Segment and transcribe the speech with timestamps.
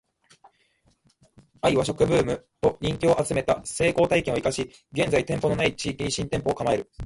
[1.61, 6.89] ⅰ 和食ブームと人気を集めた成功体験を活かし現在店舗の無い地域に新店舗を構える